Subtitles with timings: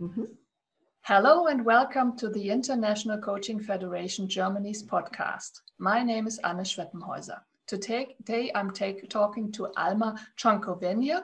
[0.00, 0.24] Mm-hmm.
[1.02, 5.60] Hello and welcome to the International Coaching Federation Germany's podcast.
[5.78, 7.38] My name is Anne Schweppenhäuser.
[7.68, 11.22] Today I'm take, talking to Alma Chankovenia.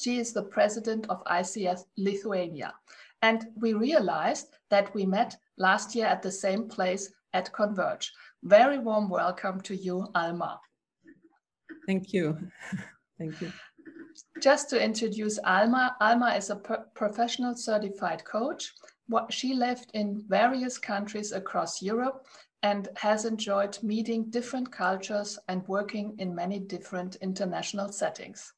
[0.00, 2.72] She is the president of ICF Lithuania.
[3.20, 8.10] And we realized that we met last year at the same place at Converge.
[8.44, 10.58] Very warm welcome to you, Alma.
[11.86, 12.50] Thank you.
[13.18, 13.52] Thank you.
[14.40, 16.56] Just to introduce Alma, Alma is a
[16.94, 18.72] professional certified coach.
[19.28, 22.26] She lived in various countries across Europe
[22.62, 28.52] and has enjoyed meeting different cultures and working in many different international settings.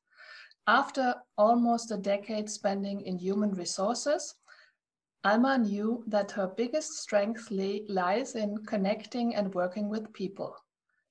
[0.66, 4.34] After almost a decade spending in human resources,
[5.24, 10.56] Alma knew that her biggest strength lies in connecting and working with people.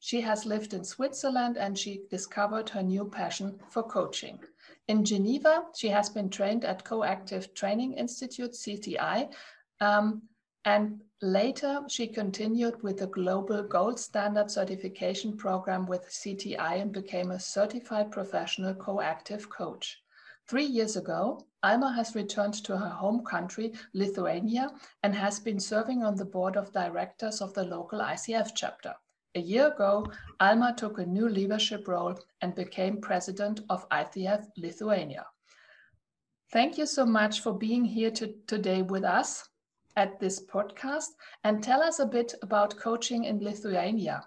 [0.04, 4.40] She has lived in Switzerland and she discovered her new passion for coaching.
[4.88, 9.32] In Geneva, she has been trained at Coactive Training Institute, CTI,
[9.80, 10.24] um,
[10.66, 17.30] and later she continued with the Global Gold Standard Certification Program with CTI and became
[17.30, 20.02] a certified professional coactive coach.
[20.48, 24.72] Three years ago, Alma has returned to her home country, Lithuania,
[25.04, 28.96] and has been serving on the board of directors of the local ICF chapter.
[29.36, 30.06] A year ago,
[30.42, 35.26] Alma took a new leadership role and became president of ICF Lithuania.
[36.52, 39.48] Thank you so much for being here to, today with us
[39.96, 41.08] at this podcast
[41.46, 44.26] and tell us a bit about coaching in Lithuania.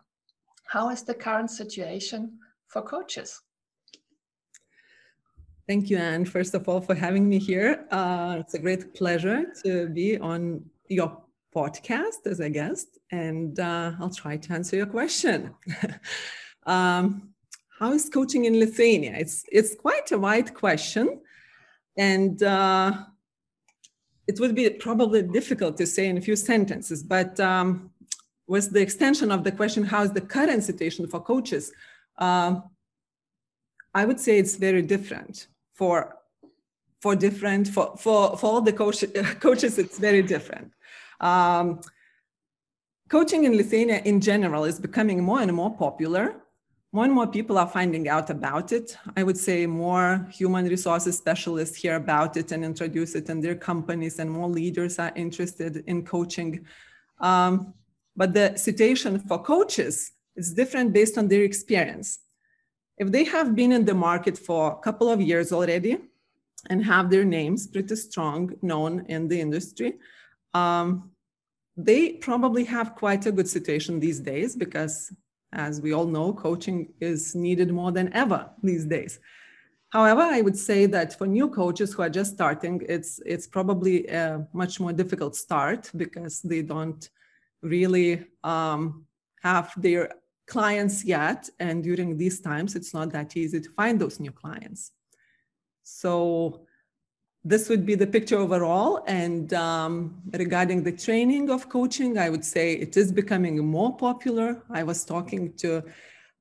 [0.64, 2.38] How is the current situation
[2.68, 3.42] for coaches?
[5.66, 7.86] Thank you, Anne, first of all, for having me here.
[7.90, 11.23] Uh, it's a great pleasure to be on your
[11.54, 15.54] podcast as a guest, and uh, I'll try to answer your question.
[16.66, 17.34] um,
[17.78, 19.14] how is coaching in Lithuania?
[19.16, 21.20] It's it's quite a wide question,
[21.96, 22.92] and uh,
[24.26, 27.02] it would be probably difficult to say in a few sentences.
[27.02, 27.90] But um,
[28.46, 31.72] with the extension of the question, how is the current situation for coaches?
[32.18, 32.64] Um,
[33.94, 36.16] I would say it's very different for
[37.00, 39.04] for different for for, for all the coach,
[39.40, 39.78] coaches.
[39.78, 40.72] It's very different.
[41.20, 41.80] Um,
[43.08, 46.36] coaching in Lithuania in general is becoming more and more popular.
[46.92, 48.96] More and more people are finding out about it.
[49.16, 53.56] I would say more human resources specialists hear about it and introduce it in their
[53.56, 56.64] companies, and more leaders are interested in coaching.
[57.20, 57.74] Um,
[58.14, 62.20] but the situation for coaches is different based on their experience.
[62.96, 65.98] If they have been in the market for a couple of years already
[66.70, 69.94] and have their names pretty strong, known in the industry,
[70.54, 71.10] um,
[71.76, 75.12] they probably have quite a good situation these days because,
[75.52, 79.18] as we all know, coaching is needed more than ever these days.
[79.90, 84.06] However, I would say that for new coaches who are just starting, it's it's probably
[84.08, 87.08] a much more difficult start because they don't
[87.62, 89.06] really um,
[89.42, 90.10] have their
[90.46, 94.90] clients yet, and during these times, it's not that easy to find those new clients.
[95.84, 96.66] So
[97.44, 99.04] this would be the picture overall.
[99.06, 104.62] And um, regarding the training of coaching, I would say it is becoming more popular.
[104.70, 105.82] I was talking to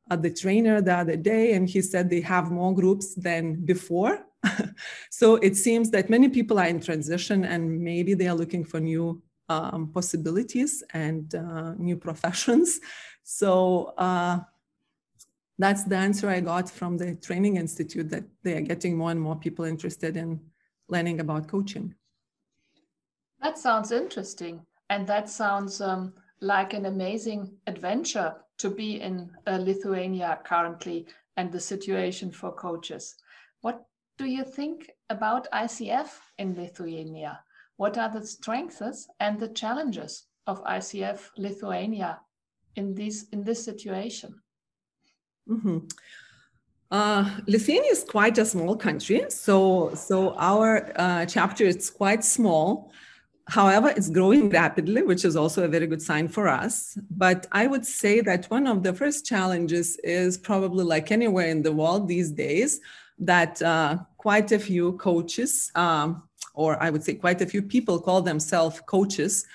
[0.09, 4.25] uh, the trainer the other day, and he said they have more groups than before.
[5.09, 8.80] so it seems that many people are in transition and maybe they are looking for
[8.80, 12.80] new um, possibilities and uh, new professions.
[13.24, 14.40] So uh,
[15.58, 19.22] that's the answer I got from the training institute that they are getting more and
[19.22, 20.41] more people interested in
[20.89, 21.95] learning about coaching.
[23.41, 24.66] That sounds interesting.
[24.89, 31.07] And that sounds um, like an amazing adventure to be in uh, Lithuania currently
[31.38, 33.16] and the situation for coaches.
[33.61, 33.85] What
[34.17, 37.40] do you think about ICF in Lithuania?
[37.78, 42.19] What are the strengths and the challenges of ICF Lithuania
[42.75, 44.35] in this in this situation?
[45.49, 45.79] Mm-hmm.
[46.93, 52.91] Uh, Lithuania is quite a small country, so so our uh, chapter is quite small.
[53.47, 56.95] However, it's growing rapidly, which is also a very good sign for us.
[57.09, 61.63] But I would say that one of the first challenges is probably like anywhere in
[61.63, 62.79] the world these days,
[63.17, 66.22] that uh, quite a few coaches, um,
[66.53, 69.47] or I would say quite a few people, call themselves coaches,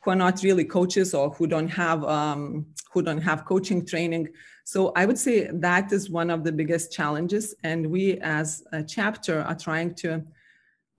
[0.00, 4.28] who are not really coaches or who don't have um, who don't have coaching training
[4.72, 7.56] so I would say that is one of the biggest challenges.
[7.64, 10.22] And we as a chapter are trying to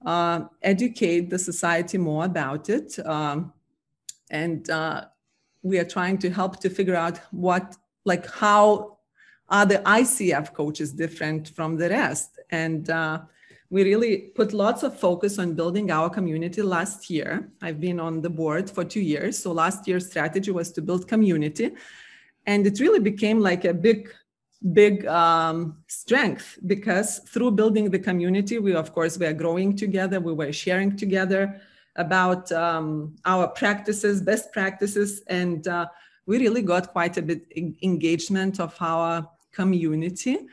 [0.05, 2.99] uh, educate the society more about it.
[3.05, 3.53] Um,
[4.29, 5.05] and uh,
[5.63, 8.97] we are trying to help to figure out what, like how
[9.47, 12.39] are the ICF coaches different from the rest?
[12.49, 13.21] And uh,
[13.69, 17.49] we really put lots of focus on building our community last year.
[17.61, 19.39] I've been on the board for two years.
[19.41, 21.71] So last year's strategy was to build community.
[22.45, 24.09] And it really became like a big,
[24.73, 30.33] big um, strength because through building the community, we, of course, were growing together, we
[30.33, 31.61] were sharing together
[31.97, 35.87] about um, our practices, best practices, and uh,
[36.25, 37.51] we really got quite a bit
[37.81, 40.47] engagement of our community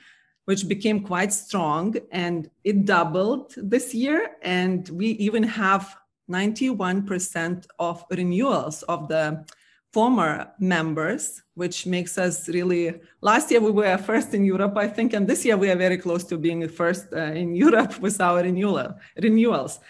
[0.49, 1.95] which became quite strong.
[2.11, 4.31] And it doubled this year.
[4.41, 5.95] And we even have
[6.31, 9.45] 91% of renewals of the
[9.93, 13.01] former members, which makes us really.
[13.21, 15.99] Last year we were first in Europe, I think, and this year we are very
[15.99, 19.81] close to being first uh, in Europe with our renewal renewals.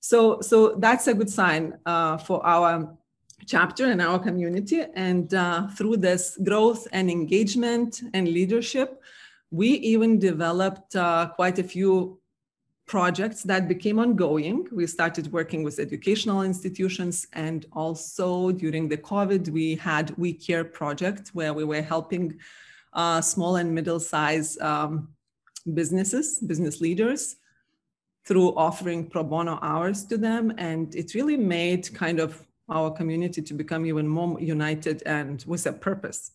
[0.00, 2.96] So, so that's a good sign uh, for our
[3.46, 4.84] chapter and our community.
[4.94, 9.02] And uh, through this growth and engagement and leadership,
[9.50, 12.20] we even developed uh, quite a few
[12.86, 14.66] projects that became ongoing.
[14.72, 20.64] We started working with educational institutions, and also during the COVID, we had We Care
[20.64, 22.38] project where we were helping
[22.92, 25.08] uh, small and middle-sized um,
[25.74, 27.36] businesses, business leaders,
[28.24, 33.40] through offering pro bono hours to them, and it really made kind of our community
[33.42, 36.32] to become even more united and with a purpose.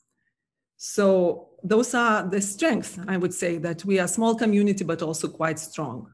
[0.77, 5.01] So those are the strengths, I would say, that we are a small community, but
[5.01, 6.11] also quite strong.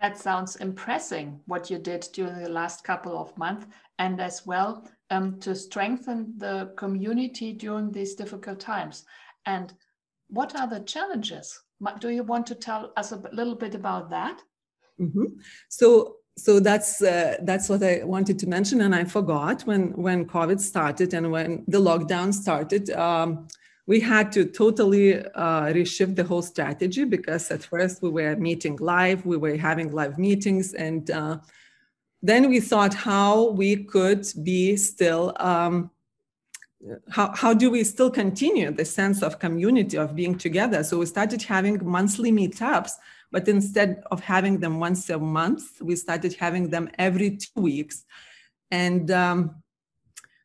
[0.00, 3.66] That sounds impressive, what you did during the last couple of months,
[3.98, 9.04] and as well um, to strengthen the community during these difficult times.
[9.44, 9.74] And
[10.28, 11.60] what are the challenges?
[11.98, 14.42] Do you want to tell us a little bit about that?
[14.98, 15.26] Mm -hmm.
[15.68, 20.26] So so that's uh, that's what I wanted to mention, and I forgot when when
[20.26, 22.90] COVID started and when the lockdown started.
[22.90, 23.46] Um,
[23.90, 25.06] we had to totally
[25.44, 29.88] uh, reshift the whole strategy because at first we were meeting live, we were having
[30.00, 31.38] live meetings, and uh,
[32.22, 35.24] then we thought how we could be still.
[35.40, 35.90] Um,
[37.10, 41.04] how, how do we still continue the sense of community of being together so we
[41.04, 42.92] started having monthly meetups
[43.30, 48.04] but instead of having them once a month, we started having them every two weeks.
[48.70, 49.62] And um,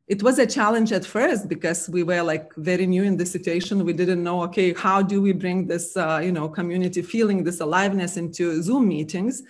[0.08, 3.84] it was a challenge at first because we were like very new in the situation.
[3.84, 7.60] We didn't know, okay, how do we bring this, uh, you know, community feeling, this
[7.60, 9.42] aliveness into Zoom meetings?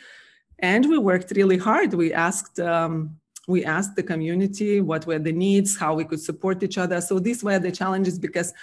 [0.60, 1.94] And we worked really hard.
[1.94, 3.18] We asked, um,
[3.50, 7.02] we asked the community what were the needs, how we could support each other.
[7.02, 8.54] So these were the challenges because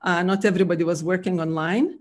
[0.00, 1.98] uh, not everybody was working online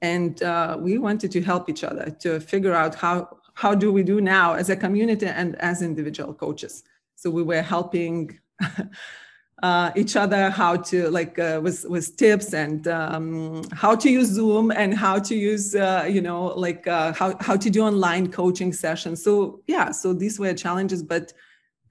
[0.00, 4.04] and uh, we wanted to help each other to figure out how how do we
[4.04, 6.84] do now as a community and as individual coaches
[7.16, 8.38] so we were helping
[9.62, 14.28] uh, each other how to like uh, with with tips and um, how to use
[14.28, 18.30] zoom and how to use uh, you know like uh, how, how to do online
[18.30, 21.32] coaching sessions so yeah so these were challenges but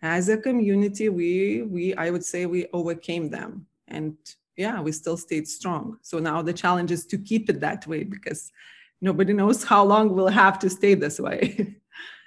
[0.01, 4.15] as a community we we i would say we overcame them and
[4.57, 5.99] yeah, we still stayed strong.
[6.01, 8.51] So now the challenge is to keep it that way because
[8.99, 11.77] nobody knows how long we'll have to stay this way.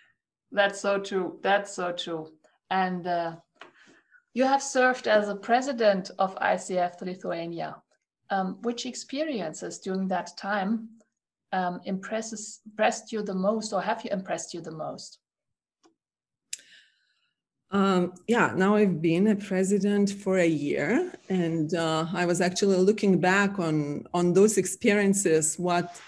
[0.53, 1.39] That's so true.
[1.43, 2.29] That's so true.
[2.71, 3.37] And uh,
[4.35, 7.77] you have served as a president of ICF Lithuania.
[8.33, 10.89] Um, which experiences during that time
[11.53, 15.19] um, impresses impressed you the most, or have you impressed you the most?
[17.73, 22.77] Um, yeah, now I've been a president for a year, and uh, I was actually
[22.77, 25.59] looking back on on those experiences.
[25.59, 26.01] What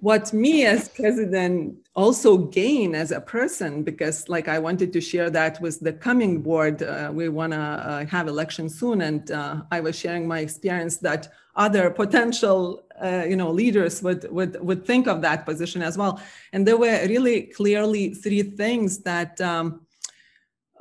[0.00, 5.30] what me as president also gain as a person because like i wanted to share
[5.30, 9.62] that with the coming board uh, we want to uh, have election soon and uh,
[9.72, 14.84] i was sharing my experience that other potential uh, you know leaders would, would would
[14.84, 16.20] think of that position as well
[16.52, 19.80] and there were really clearly three things that um,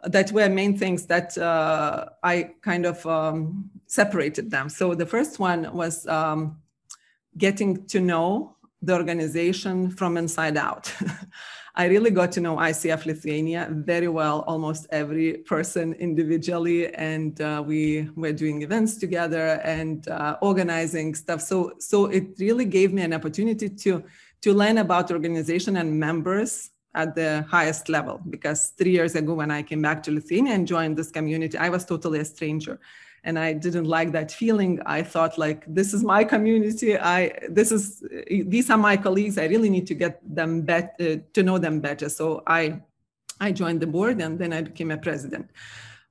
[0.08, 4.70] that were main things that uh, I kind of um, separated them.
[4.70, 6.58] So the first one was um,
[7.38, 10.94] getting to know the organization from inside out.
[11.78, 17.62] I really got to know ICF Lithuania very well, almost every person individually, and uh,
[17.66, 21.42] we were doing events together and uh, organizing stuff.
[21.42, 24.04] So, so it really gave me an opportunity to
[24.42, 29.50] to learn about organization and members at the highest level because three years ago when
[29.50, 32.80] i came back to lithuania and joined this community i was totally a stranger
[33.26, 34.80] and i didn't like that feeling.
[34.86, 36.98] I thought like this is my community.
[36.98, 39.38] I this is these are my colleagues.
[39.38, 42.08] I really need to get them better uh, to know them better.
[42.10, 42.80] So i
[43.42, 45.50] i joined the board and then i became a president.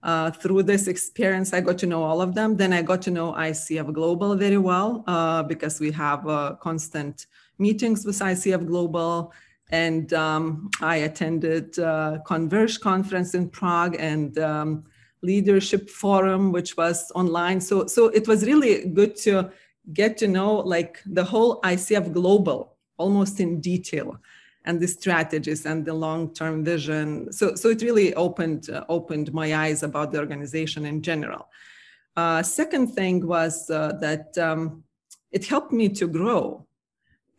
[0.03, 2.59] Uh, through this experience, I got to know all of them.
[2.59, 7.27] Then I got to know ICF Global very well uh, because we have a constant
[7.59, 9.33] meetings with ICF Global,
[9.71, 14.85] and um, I attended uh, Converge conference in Prague and um,
[15.25, 17.61] Leadership Forum, which was online.
[17.61, 19.51] So, so it was really good to
[19.93, 24.17] get to know like the whole ICF Global almost in detail
[24.65, 27.33] and the strategies and the long-term vision.
[27.33, 31.49] So, so it really opened uh, opened my eyes about the organization in general.
[32.17, 34.85] Uh, second thing was uh, that um,
[35.33, 36.65] it helped me to grow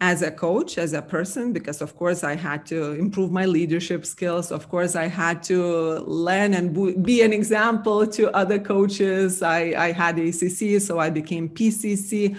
[0.01, 4.05] as a coach, as a person, because of course I had to improve my leadership
[4.05, 4.51] skills.
[4.51, 9.41] Of course, I had to learn and be an example to other coaches.
[9.41, 12.37] I, I had ACC, so I became PCC.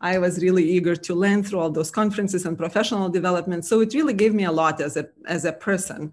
[0.00, 3.64] I was really eager to learn through all those conferences and professional development.
[3.64, 6.12] So it really gave me a lot as a as a person.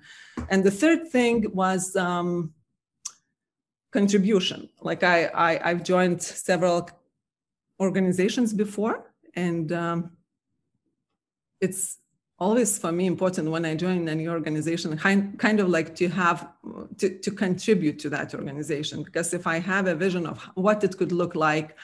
[0.49, 2.53] And the third thing was um,
[3.91, 4.69] contribution.
[4.81, 6.89] Like I, I I've joined several
[7.79, 10.14] organizations before, and um,
[11.65, 11.83] it's
[12.37, 16.39] always for me important when I join any organization, kind, of like to have
[16.99, 19.03] to, to contribute to that organization.
[19.03, 21.77] Because if I have a vision of what it could look like,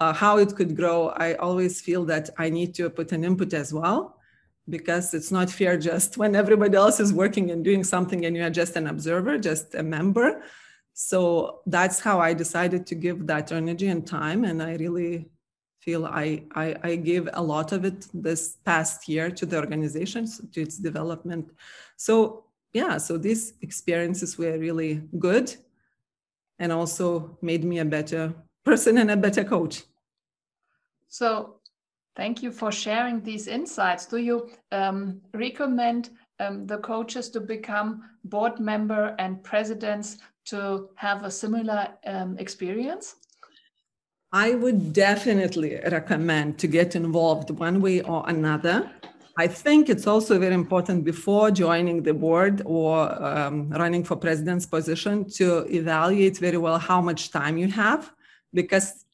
[0.00, 3.52] uh, how it could grow, I always feel that I need to put an input
[3.54, 3.98] as well.
[4.76, 8.48] Because it's not fair just when everybody else is working and doing something and you're
[8.62, 10.42] just an observer, just a member.
[10.94, 14.44] So that's how I decided to give that energy and time.
[14.44, 15.28] And I really
[15.84, 20.26] feel I, I, I gave a lot of it this past year to the organization,
[20.52, 21.52] to its development.
[21.96, 25.54] So yeah, so these experiences were really good
[26.58, 29.82] and also made me a better person and a better coach.
[31.08, 31.60] So
[32.16, 34.06] thank you for sharing these insights.
[34.06, 36.10] Do you um, recommend
[36.40, 43.16] um, the coaches to become board member and presidents to have a similar um, experience?
[44.34, 48.90] I would definitely recommend to get involved one way or another.
[49.38, 54.66] I think it's also very important before joining the board or um, running for president's
[54.66, 58.12] position to evaluate very well how much time you have,
[58.52, 59.04] because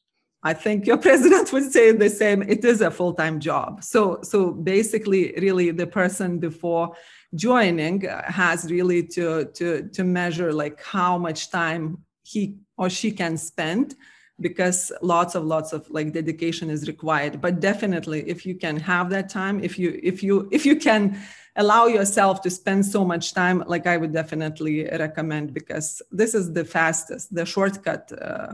[0.41, 2.41] I think your president would say the same.
[2.41, 3.83] It is a full-time job.
[3.83, 6.95] So, so basically, really, the person before
[7.35, 13.37] joining has really to to to measure like how much time he or she can
[13.37, 13.95] spend
[14.41, 17.41] because lots of lots of like dedication is required.
[17.41, 21.19] But definitely if you can have that time if you if you if you can
[21.57, 26.53] allow yourself to spend so much time like i would definitely recommend because this is
[26.53, 28.53] the fastest the shortcut uh,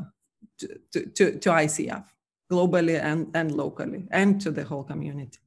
[0.58, 2.04] to, to, to icf
[2.52, 5.40] globally and, and locally and to the whole community.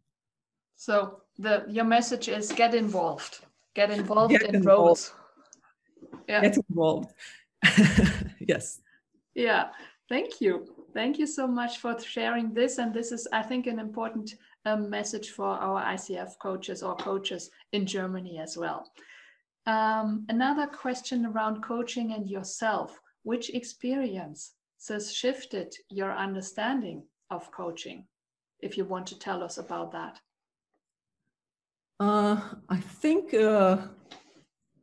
[0.76, 3.40] So the your message is get involved.
[3.74, 4.78] Get involved get in involved.
[4.78, 5.12] roles
[6.28, 6.40] yeah.
[6.42, 7.12] get involved.
[8.40, 8.80] Yes.
[9.34, 9.68] Yeah
[10.10, 10.66] Thank you.
[10.92, 12.78] Thank you so much for sharing this.
[12.78, 14.34] And this is, I think, an important
[14.66, 18.90] um, message for our ICF coaches or coaches in Germany as well.
[19.66, 23.00] Um, another question around coaching and yourself.
[23.22, 24.54] Which experience
[24.88, 28.06] has shifted your understanding of coaching?
[28.58, 30.18] If you want to tell us about that.
[32.00, 33.76] Uh, I think uh,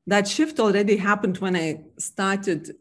[0.06, 2.72] that shift already happened when I started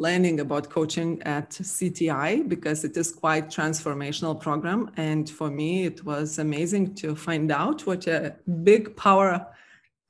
[0.00, 4.90] learning about coaching at CTI because it is quite transformational program.
[4.96, 9.46] And for me, it was amazing to find out what a big power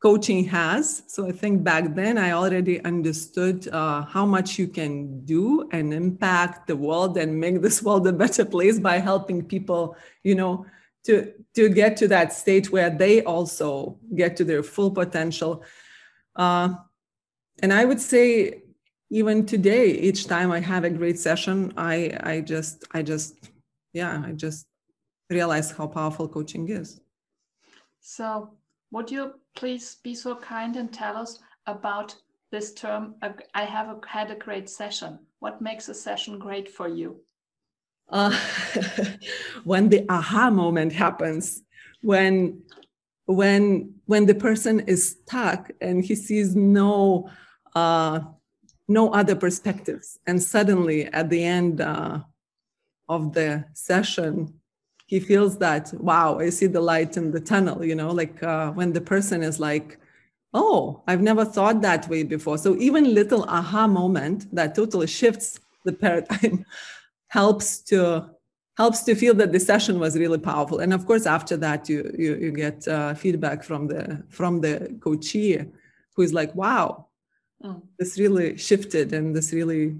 [0.00, 1.02] coaching has.
[1.08, 5.92] So I think back then I already understood uh, how much you can do and
[5.92, 10.66] impact the world and make this world a better place by helping people, you know,
[11.04, 15.64] to to get to that state where they also get to their full potential.
[16.36, 16.74] Uh,
[17.62, 18.59] and I would say
[19.10, 23.50] even today each time i have a great session i i just i just
[23.92, 24.66] yeah i just
[25.30, 27.00] realize how powerful coaching is.
[28.00, 28.50] So
[28.90, 32.14] would you please be so kind and tell us about
[32.50, 33.14] this term
[33.54, 35.18] i have a, had a great session.
[35.38, 37.20] What makes a session great for you?
[38.08, 38.36] Uh,
[39.64, 41.62] when the aha moment happens
[42.02, 42.62] when
[43.26, 47.30] when when the person is stuck and he sees no
[47.76, 48.20] uh,
[48.90, 50.18] no other perspectives.
[50.26, 52.20] And suddenly, at the end uh,
[53.08, 54.52] of the session,
[55.06, 58.72] he feels that, wow, I see the light in the tunnel, you know, like uh,
[58.72, 59.98] when the person is like,
[60.52, 62.58] oh, I've never thought that way before.
[62.58, 66.64] So even little aha moment that totally shifts the paradigm
[67.28, 68.28] helps to
[68.76, 70.78] helps to feel that the session was really powerful.
[70.80, 74.96] And of course, after that, you you, you get uh, feedback from the from the
[75.00, 75.58] coachee,
[76.14, 77.06] who is like, wow,
[77.64, 77.82] oh.
[77.98, 79.96] this really shifted and this really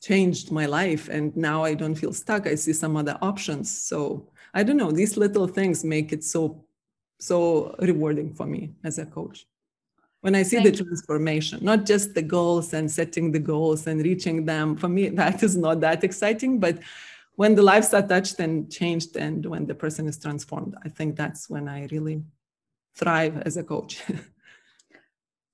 [0.00, 4.28] changed my life and now i don't feel stuck i see some other options so
[4.54, 6.64] I don't know, these little things make it so
[7.18, 9.46] so rewarding for me as a coach.
[10.22, 14.02] When I see Thank the transformation, not just the goals and setting the goals and
[14.02, 16.78] reaching them, for me that is not that exciting, but
[17.36, 21.16] when the lives are touched and changed and when the person is transformed, I think
[21.16, 22.22] that's when I really
[22.94, 24.02] thrive as a coach.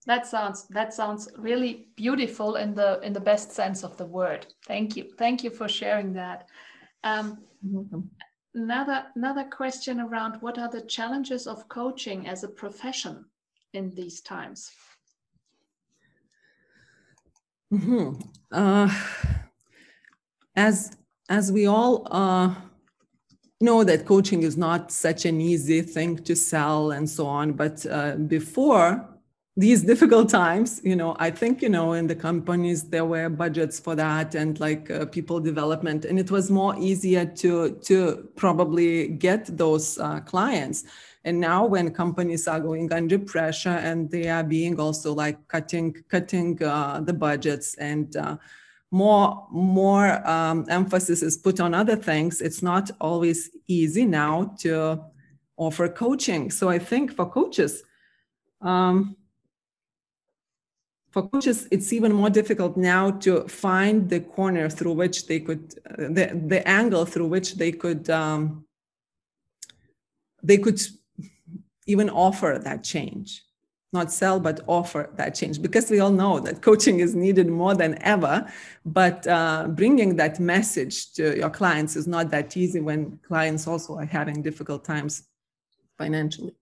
[0.09, 4.47] that sounds that sounds really beautiful in the in the best sense of the word.
[4.67, 5.05] Thank you.
[5.19, 6.49] Thank you for sharing that.
[7.05, 7.39] Um,
[8.55, 13.27] another another question around what are the challenges of coaching as a profession
[13.75, 14.71] in these times?
[17.71, 18.15] Mm-hmm.
[18.51, 18.89] uh,
[20.57, 20.97] as
[21.29, 22.55] as we all uh,
[23.61, 27.85] know that coaching is not such an easy thing to sell and so on but
[27.85, 29.18] uh, before
[29.59, 33.81] these difficult times you know i think you know in the companies there were budgets
[33.81, 36.05] for that and like uh, people development.
[36.05, 37.51] And it was more easier to
[37.89, 40.85] to probably get those uh, clients.
[41.25, 45.95] And now when companies are going under pressure and they are being also like cutting
[46.09, 48.37] cutting uh, the budgets and uh,
[48.91, 54.73] more more um, emphasis is put on other things it's not always easy now to
[55.57, 56.51] offer coaching.
[56.51, 57.83] So i think for coaches
[58.61, 59.17] um,
[61.19, 65.75] for coaches it's even more difficult now to find the corner through which they could
[65.91, 68.65] uh, the, the angle through which they could um,
[70.43, 70.81] they could
[71.87, 73.43] even offer that change.
[73.93, 75.63] Not sell but offer that change.
[75.63, 78.47] Because we all know that coaching is needed more than ever
[78.85, 83.97] but uh, bringing that message to your clients is not that easy when clients also
[83.97, 85.25] are having difficult times
[85.97, 86.55] financially.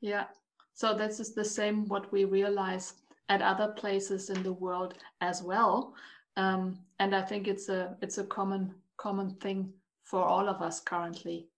[0.00, 0.26] Yeah.
[0.74, 2.92] So this is the same what we realize
[3.28, 5.94] at other places in the world as well.
[6.36, 9.72] Um, and I think it's a it's a common common thing
[10.04, 11.48] for all of us currently.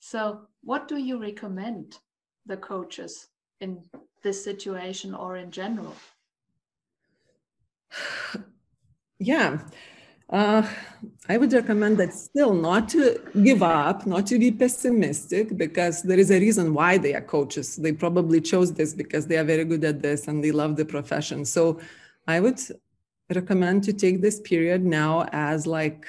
[0.00, 1.98] So, what do you recommend
[2.46, 3.28] the coaches
[3.60, 3.82] in
[4.22, 5.94] this situation or in general?
[9.18, 9.60] Yeah,
[10.30, 10.66] uh,
[11.28, 16.18] I would recommend that still not to give up, not to be pessimistic, because there
[16.18, 17.76] is a reason why they are coaches.
[17.76, 20.84] They probably chose this because they are very good at this and they love the
[20.84, 21.44] profession.
[21.44, 21.80] So
[22.26, 22.60] I would
[23.34, 26.06] recommend to take this period now as like,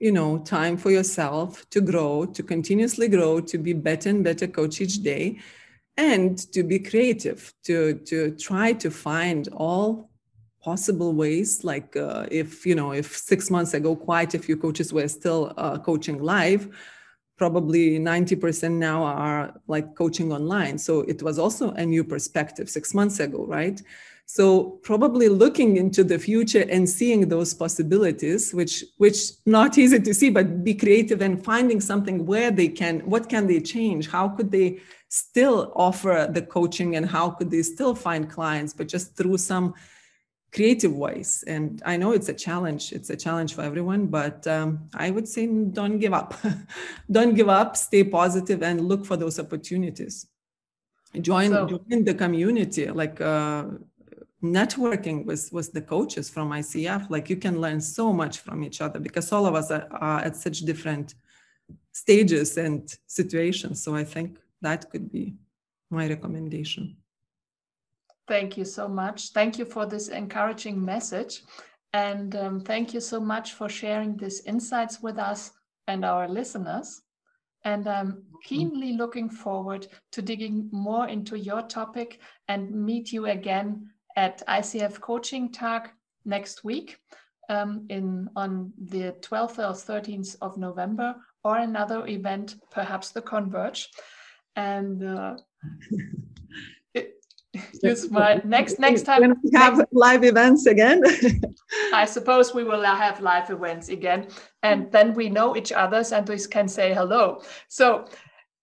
[0.00, 4.46] you know, time for yourself to grow, to continuously grow, to be better and better
[4.46, 5.38] coach each day,
[5.96, 10.10] and to be creative, to to try to find all
[10.62, 14.92] possible ways like uh, if you know if six months ago quite a few coaches
[14.92, 16.68] were still uh, coaching live
[17.42, 20.78] probably 90% now are like coaching online.
[20.78, 23.82] So it was also a new perspective six months ago right?
[24.26, 30.14] So probably looking into the future and seeing those possibilities which which not easy to
[30.14, 34.08] see but be creative and finding something where they can what can they change?
[34.08, 38.86] How could they still offer the coaching and how could they still find clients but
[38.86, 39.74] just through some
[40.52, 44.88] creative ways and i know it's a challenge it's a challenge for everyone but um,
[44.94, 46.34] i would say don't give up.
[47.10, 50.26] Don't give up stay positive and look for those opportunities.
[51.20, 53.64] Join, so, join the community like uh,
[54.42, 58.80] networking with with the coaches from icf like you can learn so much from each
[58.80, 61.14] other because all of us are, are at such different
[61.92, 63.82] stages and situations.
[63.82, 65.34] So i think that could be
[65.90, 66.96] my recommendation
[68.32, 69.32] Thank you so much.
[69.32, 71.42] Thank you for this encouraging message.
[71.92, 75.50] And um, thank you so much for sharing these insights with us
[75.86, 77.02] and our listeners.
[77.66, 83.90] And I'm keenly looking forward to digging more into your topic and meet you again
[84.16, 85.90] at ICF Coaching Tag
[86.24, 86.96] next week
[87.50, 93.90] um, in on the 12th or 13th of November or another event, perhaps the Converge.
[94.56, 95.36] And uh,
[97.82, 101.02] use my next next time when we have next, live events again.
[101.94, 104.28] I suppose we will have live events again
[104.62, 107.42] and then we know each others and we can say hello.
[107.68, 108.06] So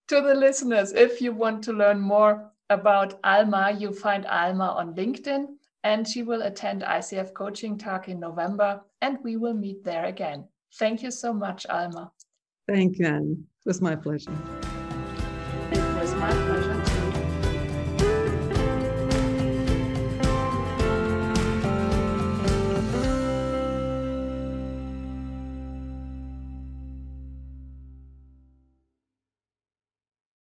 [0.08, 4.96] to the listeners if you want to learn more about alma you find alma on
[4.96, 5.46] linkedin
[5.84, 10.46] and she will attend icf coaching talk in november and we will meet there again.
[10.78, 12.12] Thank you so much alma.
[12.68, 13.44] Thank you anne.
[13.66, 14.32] It was my pleasure.
[15.72, 16.69] It was my pleasure